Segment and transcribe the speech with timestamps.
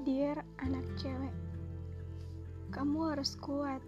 [0.00, 1.36] Dear anak cewek,
[2.72, 3.84] kamu harus kuat.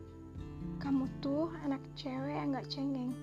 [0.77, 3.17] Kamu tuh anak cewek yang gak cengeng.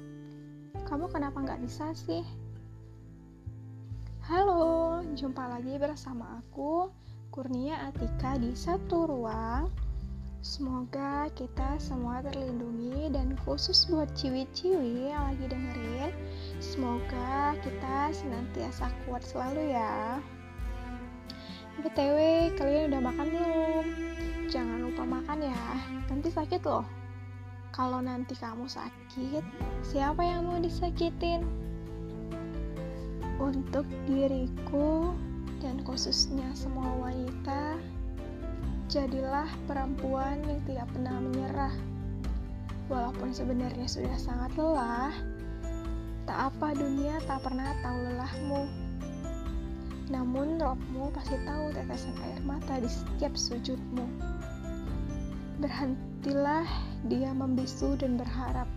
[0.90, 2.26] Kamu kenapa gak bisa sih?
[4.26, 6.90] Halo, jumpa lagi bersama aku,
[7.30, 9.70] Kurnia Atika di satu ruang.
[10.42, 16.10] Semoga kita semua terlindungi dan khusus buat ciwi-ciwi yang lagi dengerin,
[16.58, 20.18] semoga kita senantiasa kuat selalu ya.
[21.82, 22.18] BTW,
[22.62, 23.86] kalian udah makan belum?
[24.54, 25.66] Jangan lupa makan ya,
[26.14, 26.86] nanti sakit loh.
[27.74, 29.42] Kalau nanti kamu sakit,
[29.82, 31.42] siapa yang mau disakitin?
[33.42, 35.10] Untuk diriku
[35.58, 37.82] dan khususnya semua wanita,
[38.86, 41.74] jadilah perempuan yang tidak pernah menyerah.
[42.94, 45.16] Walaupun sebenarnya sudah sangat lelah,
[46.30, 48.81] tak apa dunia tak pernah tahu lelahmu.
[50.12, 54.04] Namun rohmu pasti tahu tetesan air mata di setiap sujudmu.
[55.64, 56.68] Berhentilah
[57.08, 58.68] dia membisu dan berharap.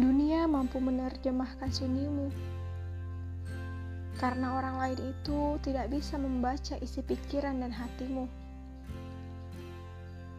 [0.00, 2.32] Dunia mampu menerjemahkan sunyimu.
[4.16, 8.24] Karena orang lain itu tidak bisa membaca isi pikiran dan hatimu.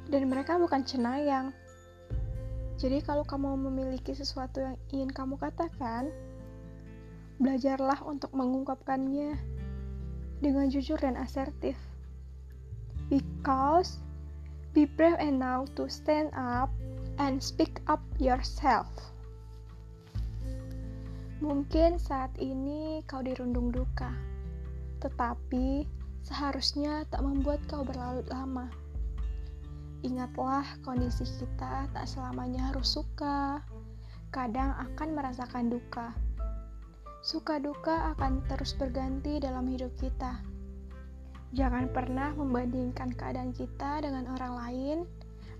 [0.09, 1.53] Dan mereka bukan cenayang.
[2.79, 6.09] Jadi kalau kamu memiliki sesuatu yang ingin kamu katakan,
[7.39, 9.39] belajarlah untuk mengungkapkannya
[10.43, 11.79] dengan jujur dan asertif.
[13.07, 13.97] Because
[14.75, 16.69] be brave enough to stand up
[17.17, 18.87] and speak up yourself.
[21.39, 24.11] Mungkin saat ini kau dirundung duka,
[24.99, 25.87] tetapi
[26.27, 28.67] seharusnya tak membuat kau berlarut lama.
[30.03, 33.63] Ingatlah kondisi kita tak selamanya harus suka,
[34.35, 36.11] kadang akan merasakan duka
[37.19, 40.39] Suka duka akan terus berganti dalam hidup kita.
[41.51, 44.97] Jangan pernah membandingkan keadaan kita dengan orang lain,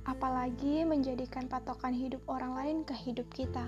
[0.08, 3.68] apalagi menjadikan patokan hidup orang lain ke hidup kita.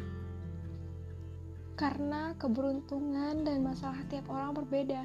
[1.75, 5.03] Karena keberuntungan dan masalah tiap orang berbeda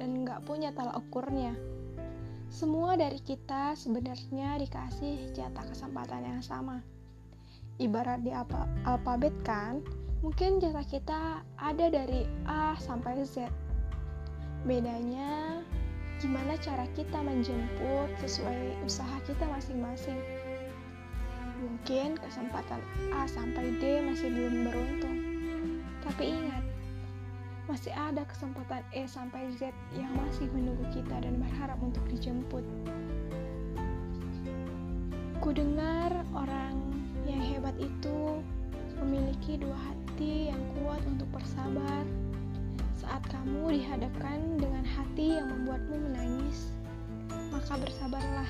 [0.00, 1.52] dan nggak punya tolak ukurnya.
[2.48, 6.80] Semua dari kita sebenarnya dikasih jatah kesempatan yang sama.
[7.82, 8.30] Ibarat di
[8.86, 9.82] alfabet kan,
[10.24, 13.44] Mungkin jasa kita ada dari A sampai Z.
[14.64, 15.60] Bedanya
[16.16, 20.16] gimana cara kita menjemput sesuai usaha kita masing-masing.
[21.60, 22.80] Mungkin kesempatan
[23.12, 25.18] A sampai D masih belum beruntung.
[26.08, 26.64] Tapi ingat,
[27.68, 32.64] masih ada kesempatan E sampai Z yang masih menunggu kita dan berharap untuk dijemput.
[35.44, 36.80] Ku dengar orang
[37.28, 38.40] yang hebat itu
[39.04, 39.76] memiliki dua
[40.14, 42.06] hati yang kuat untuk bersabar
[43.02, 46.70] saat kamu dihadapkan dengan hati yang membuatmu menangis.
[47.50, 48.46] Maka bersabarlah.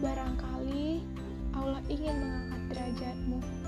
[0.00, 1.04] Barangkali
[1.52, 3.59] Allah ingin mengangkat derajatmu.